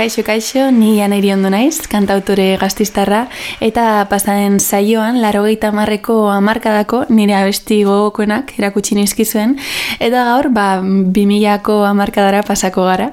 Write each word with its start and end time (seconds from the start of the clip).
Kaixo, 0.00 0.22
kaixo, 0.24 0.70
ni 0.72 0.94
Janeri 0.96 1.28
ondo 1.34 1.50
naiz, 1.52 1.82
kantautore 1.92 2.54
gaztistarra, 2.56 3.26
eta 3.60 4.06
pasaren 4.08 4.54
saioan, 4.56 5.18
laro 5.20 5.42
gehieta 5.44 5.74
marreko 5.76 6.14
amarkadako, 6.32 7.02
nire 7.12 7.34
abesti 7.36 7.82
gogokoenak 7.84 8.54
erakutsi 8.56 8.96
nizkizuen, 8.96 9.58
eta 10.00 10.24
gaur, 10.30 10.48
ba, 10.56 10.80
bimilako 10.80 11.82
amarkadara 11.84 12.40
pasako 12.48 12.88
gara. 12.88 13.10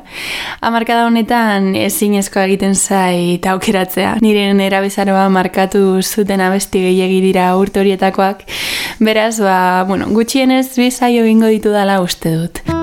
Amarkada 0.63 1.03
honetan 1.09 1.73
ezin 1.75 2.15
egiten 2.15 2.79
zai 2.79 3.41
aukeratzea. 3.43 4.15
Nire 4.23 4.47
erabezaroa 4.69 5.27
markatu 5.27 5.99
zuten 6.01 6.39
abesti 6.39 6.87
gehiagi 6.87 7.19
dira 7.19 7.51
urte 7.59 7.83
horietakoak, 7.83 8.47
beraz, 9.03 9.41
ba, 9.43 9.83
bueno, 9.83 10.07
gutxienez 10.07 10.77
bizaio 10.77 11.27
bingo 11.27 11.51
ditu 11.51 11.69
dala 11.75 11.99
uste 11.99 12.31
dut. 12.31 12.76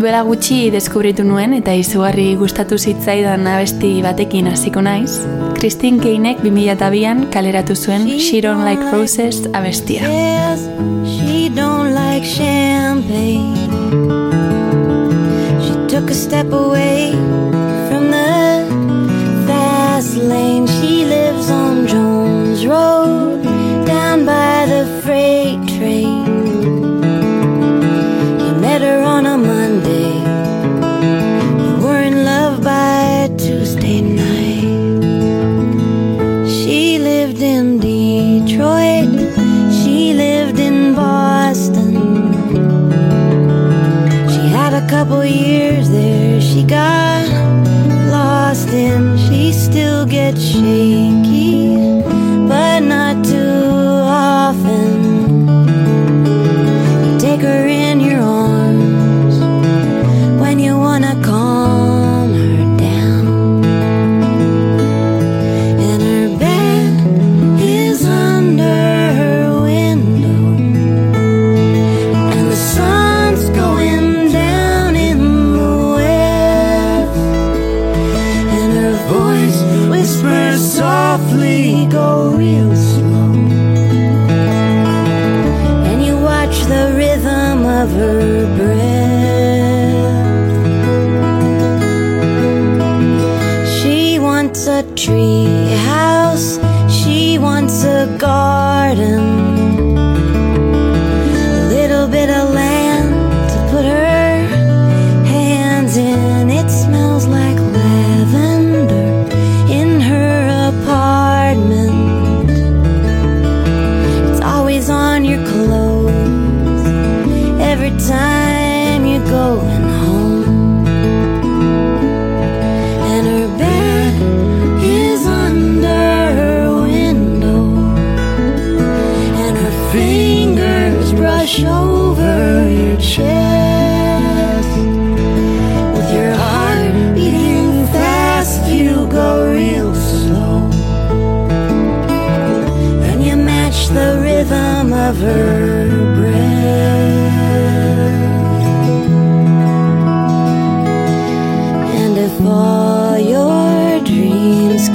Duela 0.00 0.22
gutxi 0.24 0.70
deskubritu 0.72 1.26
nuen 1.28 1.52
eta 1.52 1.74
izugarri 1.76 2.30
gustatu 2.40 2.78
zitzaidan 2.80 3.44
abesti 3.50 3.90
batekin 4.00 4.46
hasiko 4.48 4.80
naiz. 4.80 5.18
Christine 5.58 6.00
Keinek 6.00 6.40
2002an 6.40 7.26
kaleratu 7.34 7.76
zuen 7.76 8.06
She 8.18 8.40
Don't 8.40 8.64
Like 8.64 8.80
Roses 8.94 9.42
abestia. 9.52 10.08
she 11.04 11.50
don't 11.50 11.92
like 11.94 12.24
champagne 12.24 13.54
She 15.64 15.74
took 15.92 16.10
a 16.10 16.14
step 16.14 16.50
away 16.50 17.12
from 17.90 18.10
the 18.10 18.64
fast 19.46 20.16
lane 20.16 20.66
She 20.66 21.04
lives 21.04 21.50
on 21.50 21.86
Jones 21.86 22.64
Road 22.66 23.42
down 23.84 24.24
by 24.24 24.64
the 24.72 24.82
freight 25.04 25.69
get 50.10 50.36
shame. 50.36 51.19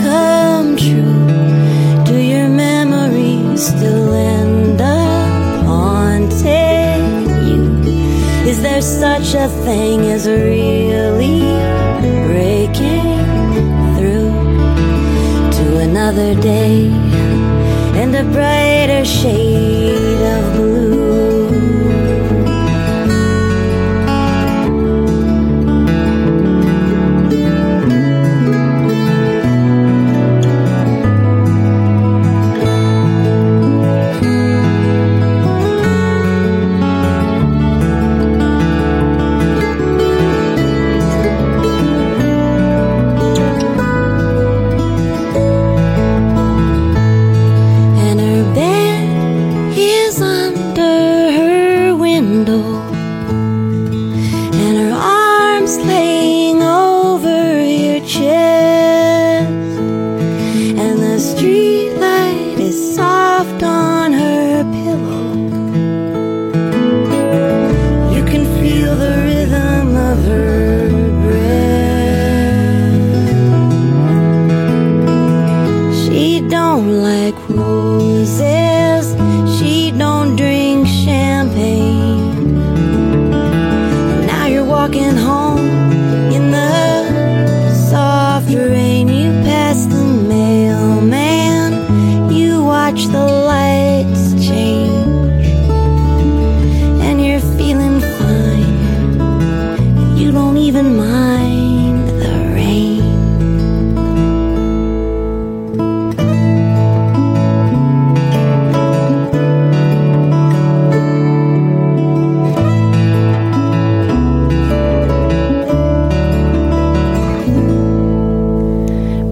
Come 0.03 0.75
true. 0.77 1.25
Do 2.05 2.17
your 2.17 2.49
memories 2.49 3.67
still 3.67 4.13
end 4.13 4.81
up 4.81 5.65
haunting 5.65 7.03
you? 7.47 7.63
Is 8.49 8.61
there 8.61 8.81
such 8.81 9.33
a 9.35 9.47
thing 9.65 10.01
as 10.15 10.27
really 10.27 11.39
breaking 12.27 13.19
through? 13.95 14.33
To 15.57 15.77
another 15.79 16.39
day 16.41 16.87
and 18.01 18.15
a 18.15 18.23
brighter 18.23 19.05
shade 19.05 19.74
even 100.75 100.97
mind 100.97 102.07
the 102.19 102.35
rain. 102.53 103.05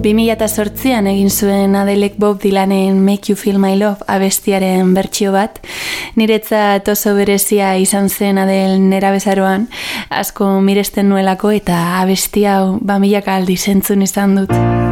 Bi 0.00 0.12
mila 0.12 0.48
sortzian 0.48 1.06
egin 1.08 1.28
zuen 1.28 1.76
Adelek 1.76 2.16
Bob 2.16 2.40
Dylanen 2.40 3.04
Make 3.04 3.32
You 3.32 3.36
Feel 3.36 3.58
My 3.58 3.76
Love 3.76 4.04
abestiaren 4.08 4.94
bertsio 4.96 5.32
bat, 5.32 5.60
niretzat 6.16 6.88
oso 6.88 7.14
berezia 7.16 7.74
izan 7.80 8.08
zen 8.08 8.38
Adel 8.38 8.78
nerabezaroan, 8.80 9.68
asko 10.10 10.60
miresten 10.60 11.08
nuelako 11.08 11.50
eta 11.50 12.00
abestia 12.00 12.60
ba 12.80 12.98
milaka 12.98 13.36
aldi 13.36 13.56
zentzun 13.56 14.02
izan 14.02 14.36
dut. 14.40 14.83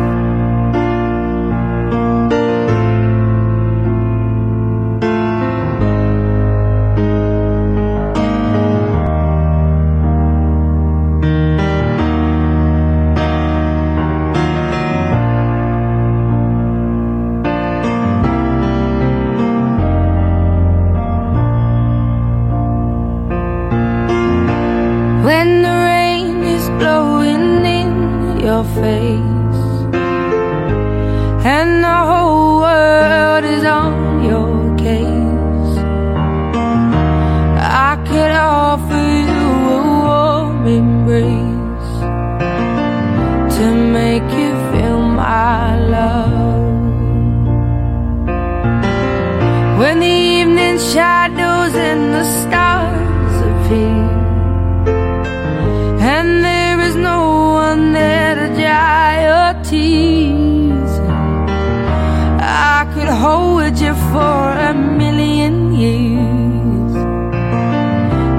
you 63.80 63.94
for 64.12 64.50
a 64.70 64.74
million 64.74 65.72
years 65.74 66.94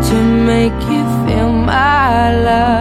to 0.07 0.15
make 0.51 0.79
you 0.91 1.03
feel 1.25 1.51
my 1.51 2.35
love. 2.43 2.72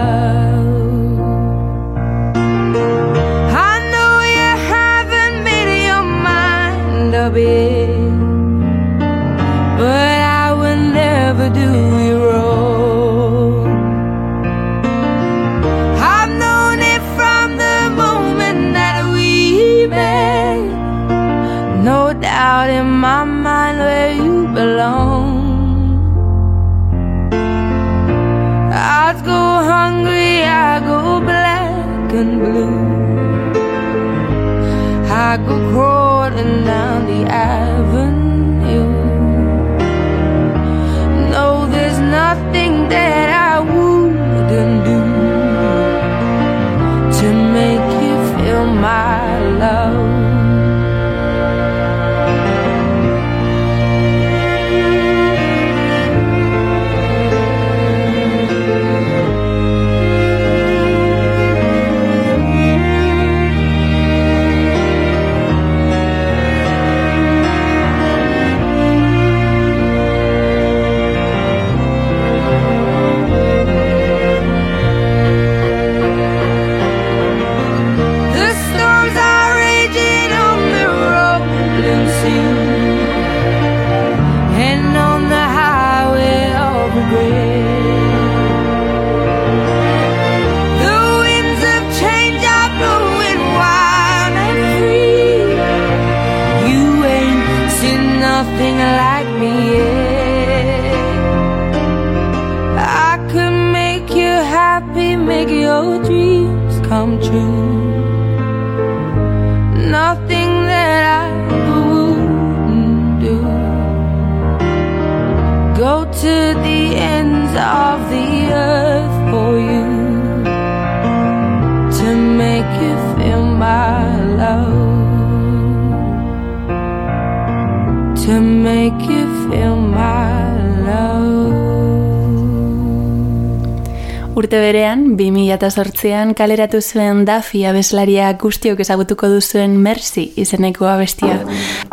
2008an 135.63 136.33
kaleratu 136.35 136.81
zuen 136.81 137.23
Dafi 137.27 137.63
abeslaria 137.69 138.33
guztiok 138.41 138.81
ezagutuko 138.83 139.29
duzuen 139.31 139.77
Mercy 139.79 140.25
izeneko 140.43 140.89
abestia. 140.91 141.39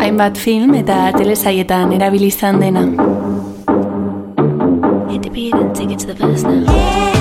Hainbat 0.03 0.39
film 0.39 0.75
eta 0.81 1.13
telesaietan 1.15 1.95
erabilizan 1.95 2.59
dena. 2.65 2.87
Urrengo 6.11 7.20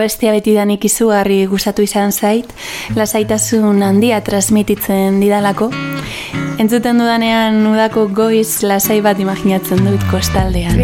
abestia 0.00 0.32
beti 0.32 0.54
danik 0.56 0.84
izugarri 0.88 1.44
gustatu 1.50 1.84
izan 1.84 2.12
zait, 2.12 2.48
lasaitasun 2.96 3.82
handia 3.84 4.20
transmititzen 4.24 5.20
didalako. 5.20 5.70
Entzuten 6.60 7.00
dudanean 7.00 7.62
udako 7.68 8.08
goiz 8.12 8.62
lasai 8.64 9.00
bat 9.04 9.20
imaginatzen 9.20 9.84
dut 9.86 10.04
kostaldean. 10.12 10.76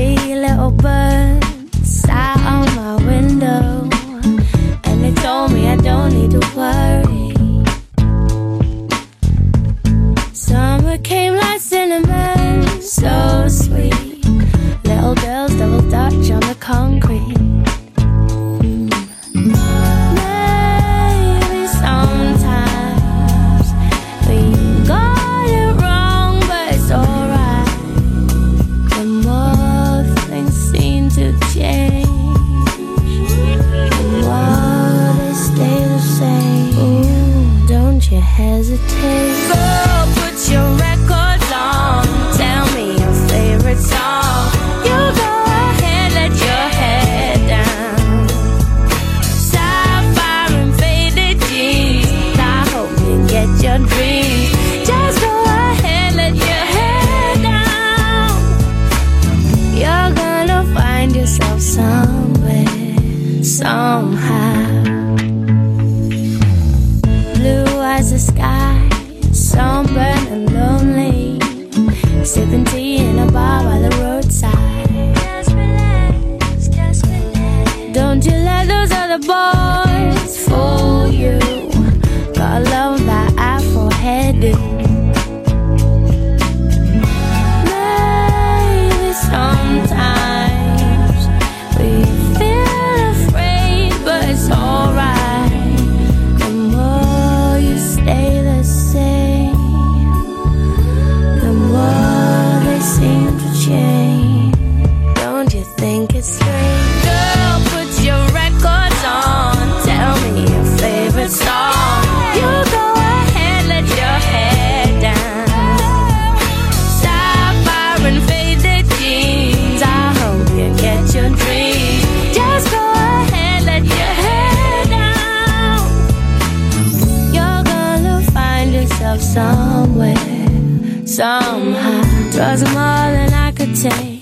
drugs 132.36 132.62
are 132.62 132.74
more 132.74 133.12
than 133.16 133.32
I 133.32 133.50
could 133.50 133.74
take. 133.74 134.20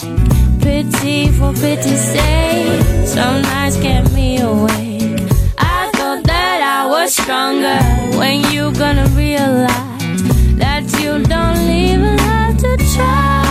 Pity 0.63 1.33
for 1.33 1.53
pity's 1.53 2.01
sake, 2.01 3.07
some 3.07 3.43
nights 3.43 3.77
get 3.79 4.09
me 4.13 4.39
awake. 4.39 5.21
I 5.59 5.91
thought 5.95 6.23
that 6.23 6.59
I 6.63 6.89
was 6.89 7.13
stronger. 7.13 7.81
When 8.17 8.45
you 8.53 8.73
gonna 8.73 9.09
realize 9.17 10.23
that 10.63 10.85
you 11.01 11.25
don't 11.25 11.59
leave 11.67 12.21
have 12.21 12.57
to 12.59 12.77
try? 12.95 13.44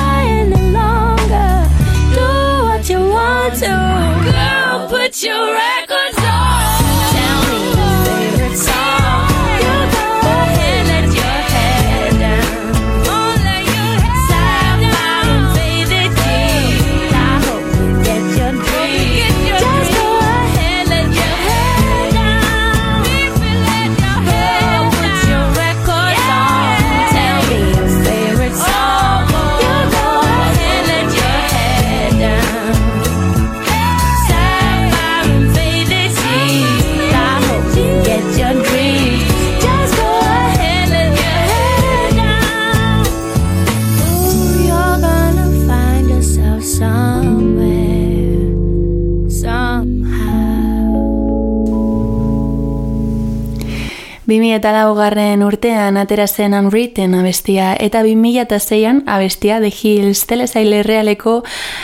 eta 54.58 54.72
laugarren 54.76 55.42
urtean 55.46 55.98
atera 55.98 56.28
zen 56.28 56.54
Unwritten 56.54 57.16
abestia 57.18 57.74
eta 57.80 58.04
2006an 58.06 59.04
abestia 59.10 59.60
The 59.64 59.72
Hills 59.72 60.26
telesaile 60.30 60.84
realeko 60.84 61.42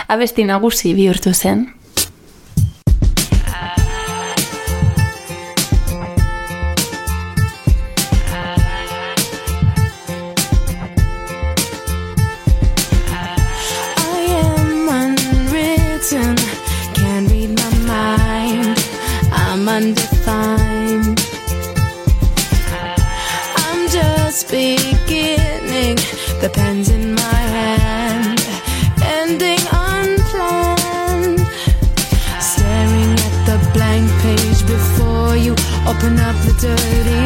abesti 0.08 0.46
nagusi 0.46 0.94
bihurtu 0.94 1.34
zen. 1.34 1.68
the 36.50 36.62
dirty. 36.62 37.19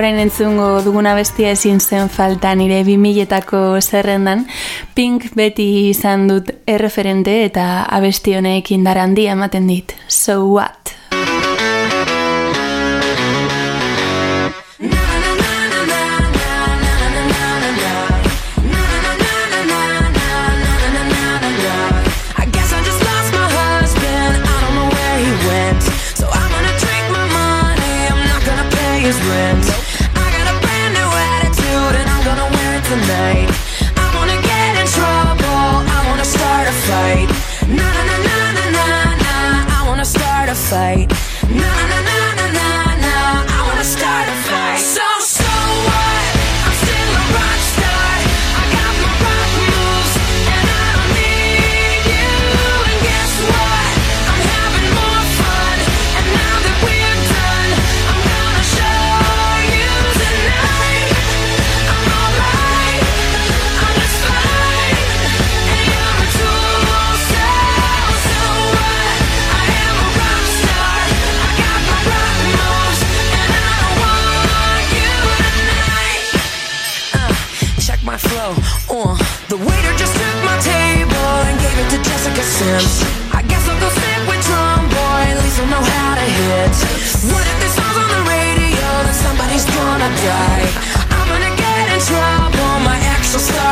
Orain 0.00 0.16
entzungo 0.16 0.78
duguna 0.80 1.10
bestia 1.12 1.50
ezin 1.52 1.76
zen 1.76 2.06
falta 2.08 2.54
nire 2.56 2.78
2000-etako 2.86 3.58
zerrendan, 3.82 4.46
Pink 4.96 5.26
beti 5.36 5.66
izan 5.90 6.24
dut 6.30 6.48
erreferente 6.64 7.34
eta 7.44 7.66
abesti 7.98 8.32
honek 8.38 8.72
indar 8.72 9.02
handia 9.02 9.36
ematen 9.36 9.68
dit. 9.68 9.92
So 10.08 10.38
what? 10.54 10.94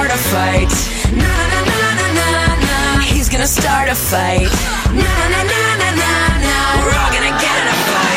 start 0.08 0.20
a 0.20 0.22
fight. 0.22 1.12
Na 1.12 1.26
na 1.26 1.60
na 1.64 1.78
na 1.98 2.06
na 2.16 2.56
na. 2.56 3.00
He's 3.02 3.28
gonna 3.28 3.46
start 3.46 3.88
a 3.90 3.94
fight. 3.94 4.50
Na 4.94 5.28
na 5.28 5.42
na 5.44 5.60
na 5.76 5.90
na 6.00 6.10
na. 6.44 6.84
We're 6.84 6.96
all 6.96 7.12
gonna 7.12 7.38
get 7.38 7.56
in 7.62 7.68
a 7.68 7.76
fight. 7.88 8.07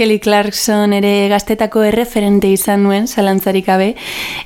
Kelly 0.00 0.16
Clarkson 0.18 0.94
ere 0.96 1.28
gaztetako 1.28 1.82
erreferente 1.90 2.48
izan 2.48 2.86
nuen, 2.86 3.04
zalantzarik 3.04 3.66
abe, 3.68 3.90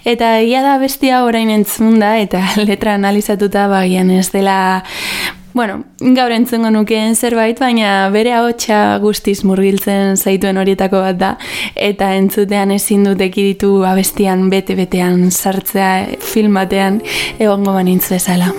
eta 0.03 0.41
ia 0.43 0.65
da 0.67 0.73
bestia 0.83 1.21
orain 1.23 1.53
entzunda 1.55 2.17
eta 2.19 2.43
letra 2.67 2.97
analizatuta 2.99 3.69
bagian 3.71 4.11
ez 4.11 4.33
dela 4.35 4.59
Bueno, 5.55 5.85
gaur 6.19 6.33
entzungo 6.35 6.73
nukeen 6.75 7.15
zerbait, 7.15 7.61
baina 7.63 8.09
bere 8.11 8.33
ahotsa 8.35 8.99
guztiz 8.99 9.45
murgiltzen 9.47 10.19
zaituen 10.19 10.59
horietako 10.59 11.05
bat 11.07 11.23
da, 11.23 11.33
eta 11.79 12.11
entzutean 12.19 12.75
ezin 12.75 13.07
dut 13.07 13.23
ekiditu 13.23 13.85
abestian 13.87 14.49
bete-betean 14.51 15.29
sartzea 15.31 16.19
film 16.35 16.59
batean 16.59 16.99
egongo 17.39 17.79
banintz 17.79 18.09
bezala. 18.11 18.51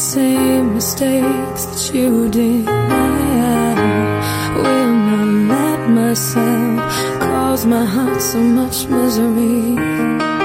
same 0.00 0.72
mistakes 0.72 1.66
that 1.66 1.94
you 1.94 2.30
did. 2.30 2.66
I 2.66 3.74
will 4.56 4.94
not 4.94 5.28
let 5.52 5.90
myself 5.90 7.20
cause 7.20 7.66
my 7.66 7.84
heart 7.84 8.22
so 8.22 8.38
much 8.40 8.86
misery. 8.86 10.39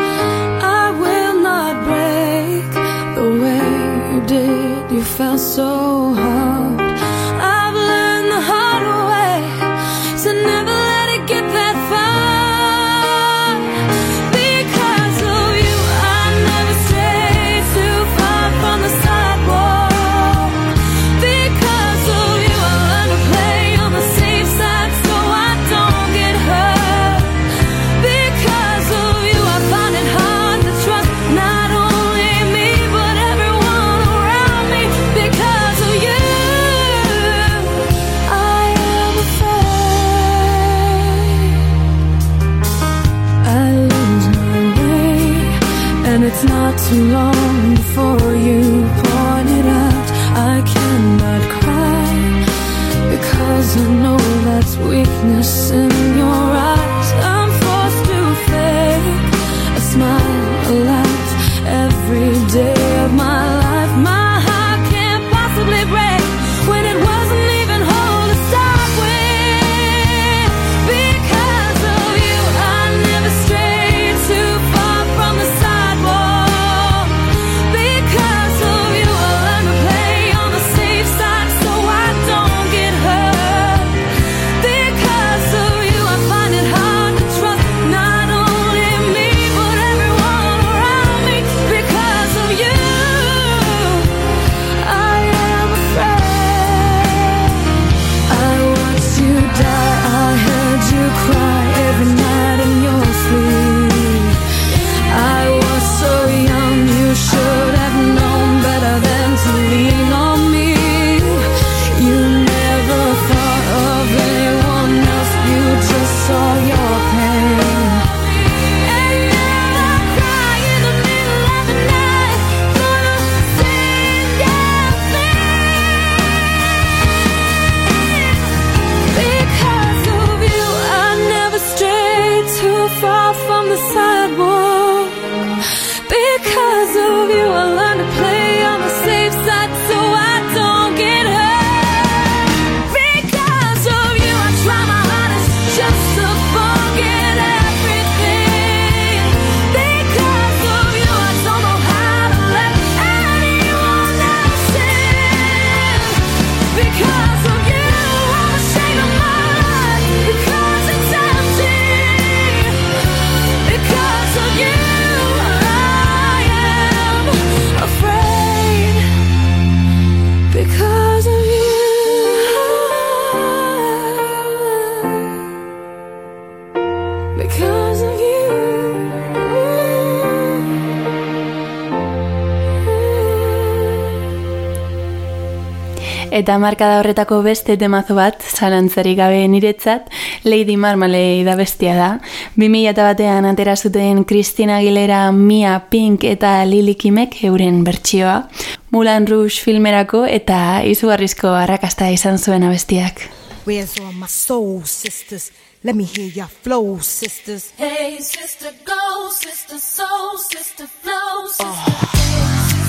Eta 186.32 186.58
marka 186.60 186.88
da 186.90 187.00
horretako 187.00 187.42
beste 187.46 187.76
temazo 187.78 188.16
bat, 188.18 188.42
zalantzari 188.42 189.14
gabe 189.16 189.44
niretzat, 189.48 190.10
Lady 190.44 190.76
Marmalade 190.78 191.44
da 191.46 191.56
bestia 191.56 191.96
da. 191.96 192.10
2000 192.58 193.06
batean 193.06 193.46
atera 193.46 193.76
zuten 193.76 194.24
Christina 194.26 194.78
Aguilera, 194.78 195.32
Mia, 195.32 195.78
Pink 195.90 196.24
eta 196.24 196.58
Lili 196.66 196.96
Kimek 196.96 197.38
euren 197.44 197.84
bertsioa. 197.84 198.50
Mulan 198.92 199.28
Rouge 199.28 199.62
filmerako 199.62 200.26
eta 200.26 200.82
izugarrizko 200.84 201.54
arrakasta 201.54 202.10
izan 202.12 202.38
zuen 202.40 202.64
abestiak. 202.64 203.22
Where's 203.66 204.00
all 204.00 204.14
my 204.14 204.28
soul, 204.28 204.84
sisters? 204.86 205.52
Let 205.84 205.96
me 205.96 206.04
hear 206.04 206.26
your 206.26 206.48
flow, 206.48 207.00
sisters. 207.02 207.72
Hey, 207.78 208.18
sister, 208.20 208.72
go, 208.86 209.30
sister, 209.32 209.78
soul, 209.78 210.38
sister, 210.38 210.88
flow, 210.88 211.48
sister. 211.48 211.66
Oh. 211.66 212.16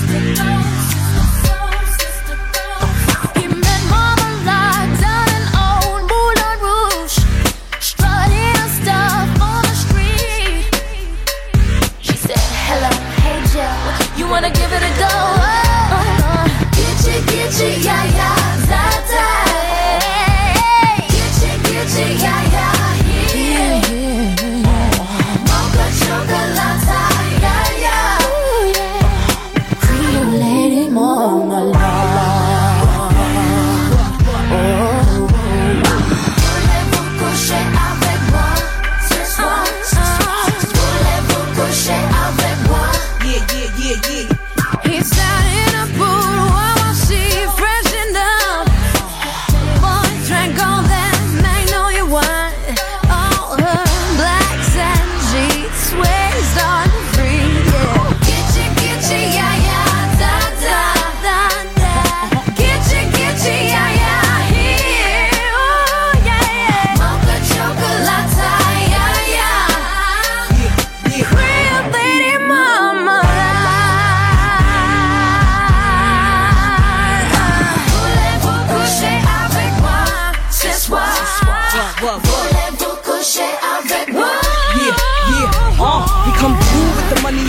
Hey, 0.07 0.33
sister, 0.35 0.43
go, 0.43 0.86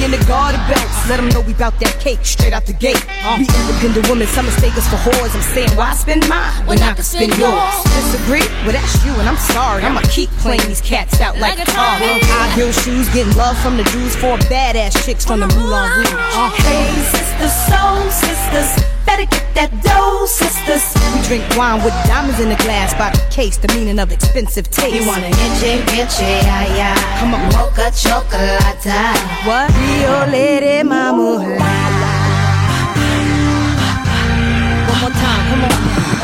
with 0.01 0.11
the 0.11 0.15
money 0.15 0.15
in 0.15 0.21
the 0.21 0.27
garden 0.27 0.61
belts. 0.69 1.09
Let 1.09 1.17
them 1.19 1.29
know 1.31 1.41
we 1.41 1.55
bout 1.55 1.79
that 1.81 1.99
cake 2.01 2.25
straight 2.25 2.53
out 2.53 2.67
the 2.67 2.73
gate. 2.73 3.01
We 3.39 3.47
independent 3.47 4.09
women, 4.09 4.27
some 4.29 4.47
mistake 4.47 4.77
us 4.77 4.89
for 4.89 4.97
whores. 4.97 5.35
I'm 5.35 5.43
saying, 5.43 5.71
why 5.77 5.95
spend 5.95 6.29
mine 6.29 6.67
when 6.67 6.79
I 6.83 6.95
can 6.95 7.05
spend 7.05 7.37
yours? 7.39 7.83
Disagree? 7.85 8.47
Well, 8.65 8.73
that's 8.73 9.05
you, 9.05 9.13
and 9.19 9.29
I'm 9.29 9.37
sorry. 9.37 9.83
I'ma 9.83 10.03
keep 10.11 10.31
playing 10.43 10.63
these 10.67 10.81
cats 10.81 11.21
out 11.21 11.39
like, 11.39 11.59
Like 11.59 11.69
a 11.69 11.71
target. 11.71 12.23
High 12.25 12.51
heel 12.55 12.73
shoes, 12.73 13.09
getting 13.13 13.35
love 13.37 13.59
from 13.61 13.77
the 13.77 13.85
Jews, 13.85 14.15
four 14.17 14.37
badass 14.53 15.05
chicks 15.05 15.25
from 15.25 15.41
the 15.41 15.49
Moulin 15.49 15.91
Rouge. 15.91 16.13
Uh, 16.13 16.51
Hey, 16.69 16.91
sisters, 17.13 17.55
soul 17.69 18.03
sisters, 18.11 18.71
better 19.19 19.31
get 19.31 19.55
that 19.55 19.71
dough, 19.83 20.27
sisters. 20.27 20.95
we 21.15 21.21
drink 21.27 21.45
wine 21.57 21.83
with 21.83 21.95
diamonds 22.07 22.41
in 22.41 22.49
the 22.49 22.57
glass 22.57 22.95
by 22.95 23.11
the 23.11 23.35
case, 23.35 23.57
the 23.57 23.69
meaning 23.75 23.99
of 23.99 24.13
expensive 24.13 24.71
taste. 24.71 24.95
You 24.95 25.07
want 25.07 25.25
an 25.25 25.33
inche, 25.33 25.83
inche, 25.99 26.23
ay, 26.47 26.69
ay. 26.71 27.19
Come 27.21 27.35
on. 27.35 27.41
Mocha 27.53 27.91
chocolate. 27.95 28.87
What? 29.47 29.71
Rio 29.75 30.27
Lady 30.31 30.83
Mama. 30.83 31.41
One 34.89 35.01
more 35.01 35.11
time, 35.11 35.43
come 35.51 35.65
on. 35.65 36.18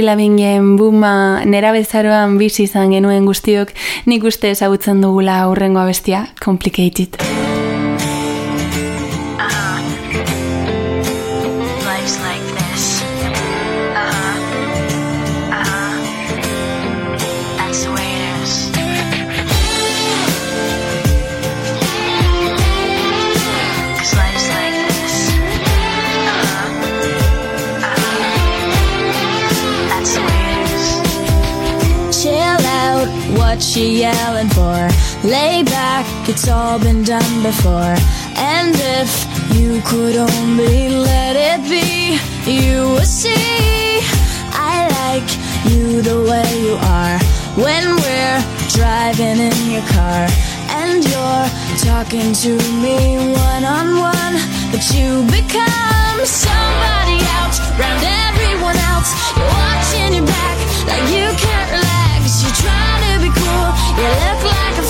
Avril 0.00 0.06
Lavigne 0.06 0.60
buma 0.78 1.44
nera 1.44 1.74
bezaroan 1.76 2.38
bizi 2.40 2.62
izan 2.64 2.94
genuen 2.94 3.26
guztiok 3.28 3.74
nik 4.08 4.24
uste 4.24 4.48
ezagutzen 4.54 5.02
dugula 5.04 5.42
aurrengo 5.44 5.82
abestia, 5.82 6.22
Complicated. 6.40 7.20
Life's 11.84 12.16
like 12.24 12.40
this. 12.54 12.59
What 33.60 33.76
you 33.76 33.84
yelling 33.84 34.48
for? 34.48 34.88
Lay 35.22 35.62
back, 35.62 36.06
it's 36.30 36.48
all 36.48 36.78
been 36.78 37.02
done 37.02 37.42
before. 37.42 37.94
And 38.40 38.72
if 38.72 39.10
you 39.54 39.82
could 39.82 40.16
only 40.16 40.88
let 40.88 41.36
it 41.36 41.60
be, 41.68 42.16
you 42.50 42.88
would 42.94 43.06
see. 43.06 44.00
I 44.56 44.88
like 45.04 45.28
you 45.70 46.00
the 46.00 46.24
way 46.24 46.48
you 46.64 46.74
are 46.80 47.18
when 47.60 47.84
we're 48.00 48.40
driving 48.72 49.36
in 49.36 49.58
your 49.68 49.84
car. 49.92 50.24
And 50.80 51.04
you're 51.04 51.48
talking 51.84 52.32
to 52.32 52.56
me 52.80 53.18
one 53.28 53.64
on 53.64 54.00
one, 54.00 54.34
but 54.72 54.88
you 54.96 55.20
become 55.28 56.18
somebody 56.24 57.20
else 57.36 57.60
round 57.76 58.00
everyone 58.24 58.78
else. 58.88 59.12
You're 59.36 59.52
watching 59.52 60.14
your 60.16 60.24
back 60.24 60.56
like 60.88 61.06
you 61.12 61.28
can't 61.36 61.70
relax. 61.72 62.00
Be 62.42 62.50
cool, 62.62 62.89
you 64.00 64.08
look 64.08 64.42
like 64.44 64.78
a 64.78 64.89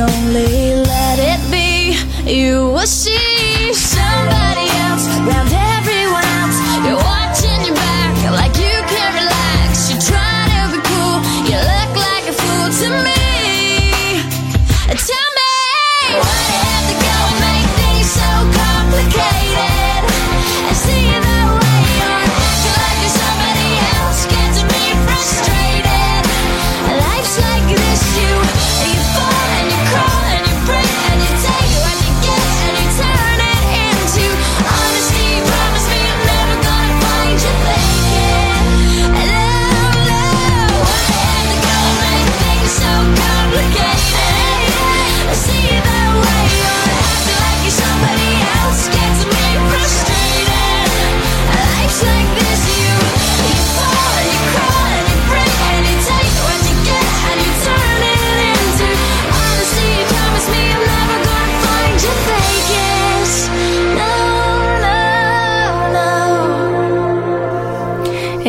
Only. 0.00 0.59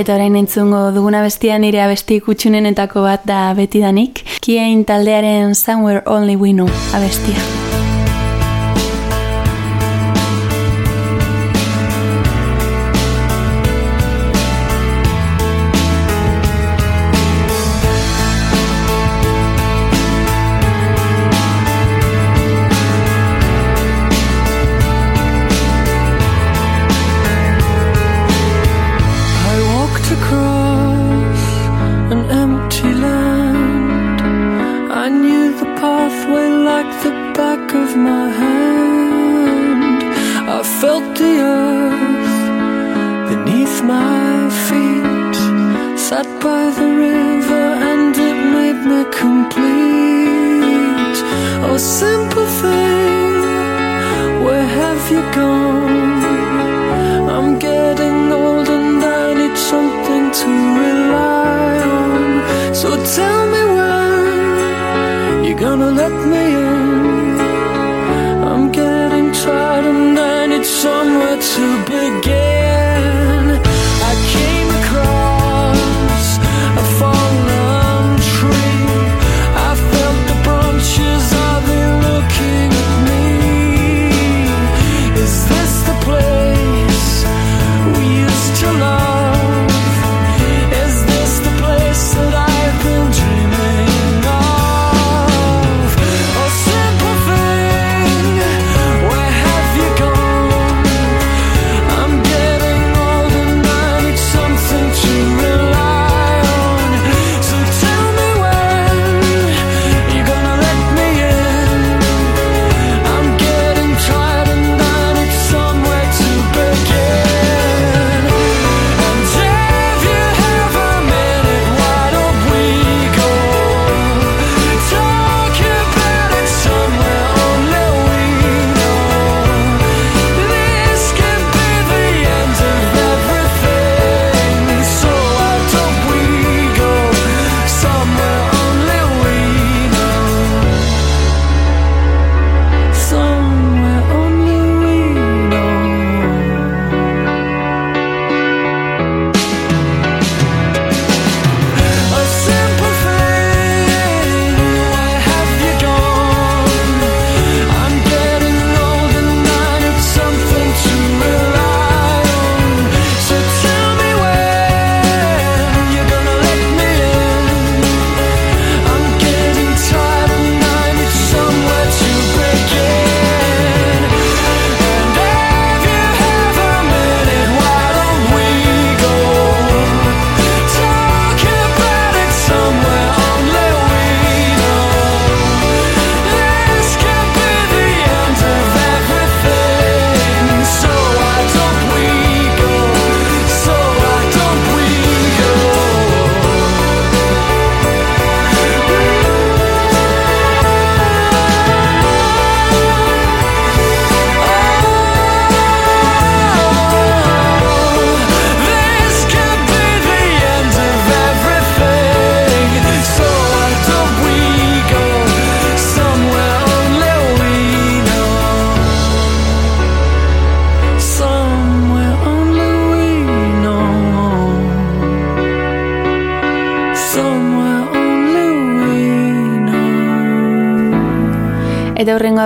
Eta 0.01 0.15
orain 0.15 0.33
entzungo 0.39 0.79
duguna 0.95 1.19
bestia 1.21 1.59
nire 1.61 1.83
abesti 1.83 2.17
kutxunenetako 2.25 3.05
bat 3.05 3.29
da 3.29 3.43
betidanik. 3.53 4.25
Kiein 4.41 4.81
taldearen 4.89 5.53
Somewhere 5.53 6.01
Only 6.09 6.39
We 6.41 6.55
Know 6.57 6.71
abestia. 6.97 7.60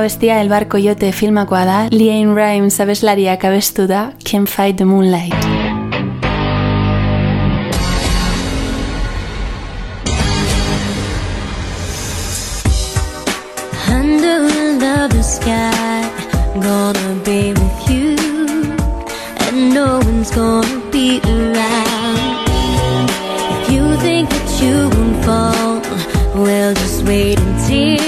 el 0.05 0.49
barko 0.49 0.77
jote 0.77 1.11
filmakoa 1.11 1.63
da, 1.65 1.77
Liane 1.89 2.35
Rimes 2.37 2.77
abeslariak 2.79 3.43
abestu 3.43 3.87
da 3.87 4.11
Can't 4.23 4.47
Fight 4.47 4.77
the 4.77 4.85
Moonlight. 4.85 5.33
Well 26.35 26.73
just 26.73 27.03
wait 27.05 27.39
and. 27.39 28.04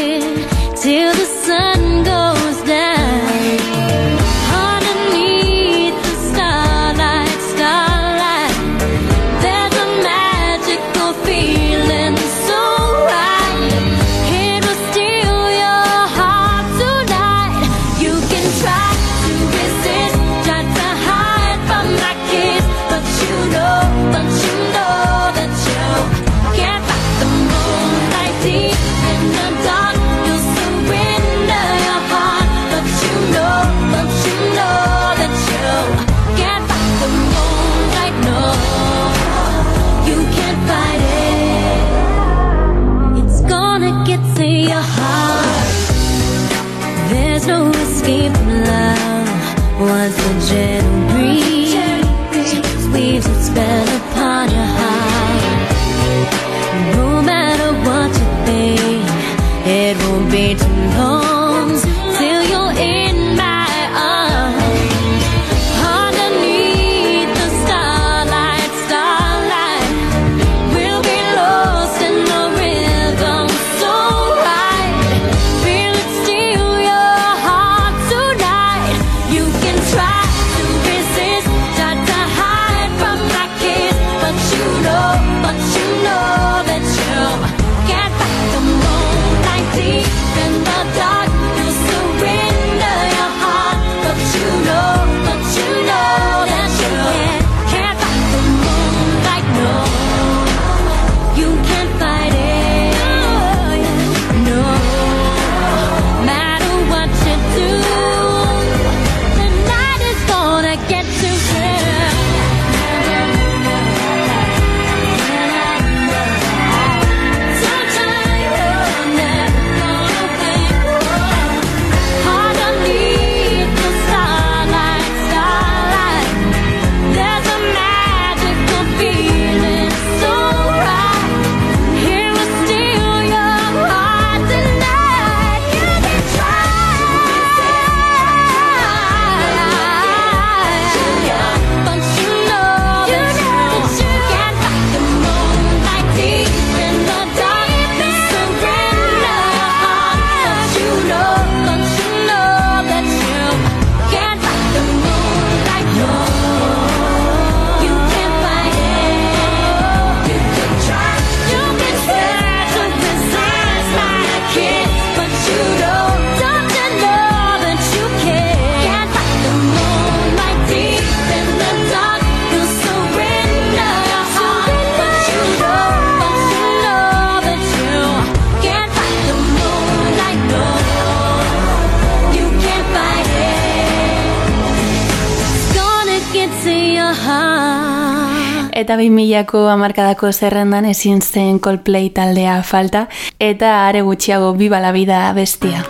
eta 188.88 188.95
bi 188.95 189.09
milako 189.11 189.65
hamarkadako 189.67 190.29
zerrendan 190.31 190.88
ezin 190.88 191.19
zen 191.19 191.59
Coldplay 191.59 192.07
taldea 192.15 192.55
falta 192.63 193.03
eta 193.49 193.75
are 193.83 194.07
gutxiago 194.07 194.53
bi 194.55 194.71
balabida 194.71 195.25
bestia. 195.35 195.83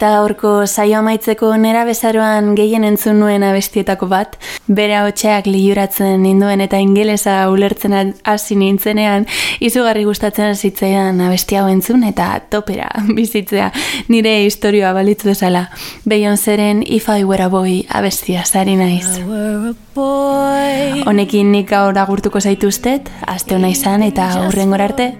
Eta 0.00 0.14
gaurko 0.16 0.50
saio 0.64 0.96
amaitzeko 1.02 1.50
nera 1.60 1.82
bezaroan 1.84 2.54
gehien 2.56 2.86
entzun 2.88 3.18
nuen 3.20 3.42
abestietako 3.44 4.06
bat, 4.08 4.38
bere 4.64 4.94
hotxeak 4.96 5.44
liuratzen 5.44 6.22
ninduen 6.24 6.62
eta 6.64 6.78
ingelesa 6.80 7.34
ulertzen 7.52 8.14
hasi 8.24 8.56
nintzenean, 8.56 9.26
izugarri 9.60 10.06
gustatzen 10.08 10.56
zitzaidan 10.56 11.20
abesti 11.26 11.60
hau 11.60 11.66
entzun 11.68 12.06
eta 12.08 12.30
topera 12.48 12.88
bizitzea 13.18 13.68
nire 14.08 14.32
historioa 14.46 14.94
balitz 14.96 15.20
bezala. 15.28 15.66
Beyoncéren 16.08 16.80
If 16.80 17.12
I 17.12 17.28
Were 17.28 17.44
a 17.44 17.52
Boy 17.52 17.84
abestia 17.90 18.46
zari 18.48 18.80
naiz. 18.80 19.04
Honekin 21.12 21.52
nik 21.52 21.68
gaur 21.76 22.00
agurtuko 22.00 22.40
zaituztet, 22.40 23.12
aste 23.28 23.60
hona 23.60 23.68
izan 23.68 24.08
eta 24.08 24.32
aurrengora 24.46 24.88
arte. 24.88 25.12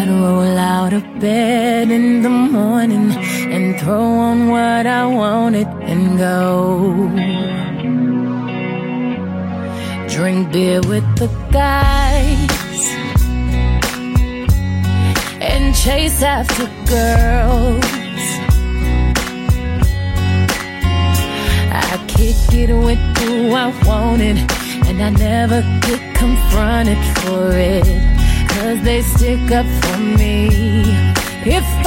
I'd 0.00 0.08
roll 0.08 0.56
out 0.56 0.94
of 0.94 1.02
bed 1.20 1.90
in 1.90 2.22
the 2.22 2.30
morning 2.30 3.12
and 3.52 3.78
throw 3.78 4.00
on 4.00 4.48
what 4.48 4.86
I 4.86 5.04
wanted 5.04 5.66
and 5.66 6.16
go. 6.16 7.06
Drink 10.08 10.52
beer 10.52 10.80
with 10.80 11.04
the 11.18 11.28
guys 11.52 12.82
and 15.42 15.74
chase 15.74 16.22
after 16.22 16.64
girls. 16.88 17.84
I 21.76 22.02
kick 22.08 22.54
it 22.54 22.72
with 22.72 23.02
who 23.18 23.52
I 23.52 23.68
wanted, 23.86 24.38
and 24.88 25.02
I 25.02 25.10
never 25.10 25.60
get 25.86 26.16
confronted 26.16 26.96
for 27.18 27.50
it. 27.52 28.19
Cause 28.60 28.82
they 28.82 29.00
stick 29.00 29.50
up 29.52 29.64
for 29.64 29.98
me. 29.98 30.82
If 31.46 31.79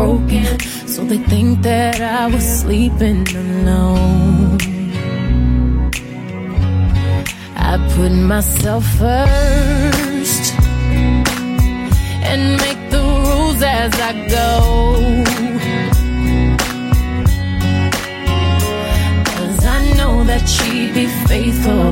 broken, 0.00 0.46
so 0.86 1.04
they 1.04 1.20
think 1.32 1.60
that 1.62 2.00
I 2.00 2.26
was 2.34 2.44
sleeping 2.62 3.22
alone. 3.44 4.58
I 7.70 7.72
put 7.94 8.12
myself 8.32 8.84
first 9.02 10.44
and 12.30 12.42
make 12.64 12.82
the 12.94 13.02
rules 13.24 13.60
as 13.80 13.92
I 14.10 14.12
go. 14.38 14.50
Cause 19.34 19.60
I 19.76 19.80
know 19.98 20.14
that 20.30 20.44
she'd 20.54 20.92
be 21.00 21.06
faithful, 21.30 21.90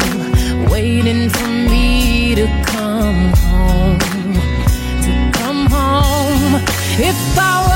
waiting 0.74 1.24
for 1.36 1.50
me 1.72 2.34
to 2.40 2.46
come 2.72 3.22
home 3.48 3.98
to 5.06 5.12
come 5.38 5.62
home. 5.78 6.54
If 7.10 7.20
I 7.38 7.67